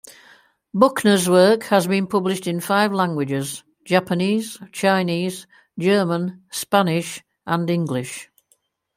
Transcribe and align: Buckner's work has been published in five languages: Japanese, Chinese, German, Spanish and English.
Buckner's 0.73 1.29
work 1.29 1.61
has 1.65 1.85
been 1.85 2.07
published 2.07 2.47
in 2.47 2.59
five 2.59 2.91
languages: 2.91 3.63
Japanese, 3.85 4.57
Chinese, 4.71 5.45
German, 5.77 6.41
Spanish 6.49 7.23
and 7.45 7.69
English. 7.69 8.27